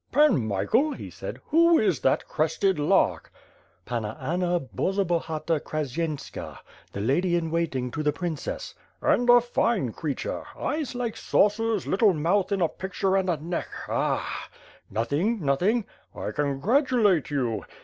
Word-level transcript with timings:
"Pan 0.11 0.47
Michael," 0.47 0.93
he 0.93 1.11
said, 1.11 1.39
"who 1.49 1.77
is 1.77 1.99
that 1.99 2.27
crested 2.27 2.79
lark?" 2.79 3.31
"Panna 3.85 4.17
Anna 4.19 4.59
Borzobahata 4.59 5.59
Krashyenska, 5.59 6.57
the 6.91 6.99
lady 6.99 7.35
in 7.35 7.51
wait 7.51 7.75
ing 7.75 7.91
to 7.91 8.01
the 8.01 8.11
princess." 8.11 8.73
"And 8.99 9.29
a 9.29 9.39
tine 9.53 9.91
creature. 9.91 10.43
Eyes 10.57 10.95
like 10.95 11.15
saucers, 11.15 11.85
little 11.85 12.13
mouth 12.15 12.49
like 12.51 12.61
a 12.61 12.67
picture 12.67 13.15
and 13.15 13.29
a 13.29 13.37
neck— 13.37 13.67
^ah!" 13.85 14.23
"Nothing! 14.89 15.45
Nothing!" 15.45 15.85
"I 16.15 16.31
congratulate 16.31 17.29
you!" 17.29 17.63